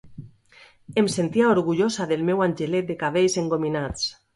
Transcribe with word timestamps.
Em 1.01 1.11
sentia 1.17 1.51
orgullosa 1.57 2.09
del 2.15 2.27
meu 2.33 2.45
angelet 2.49 2.93
de 2.93 3.01
cabells 3.07 3.41
engominats. 3.47 4.15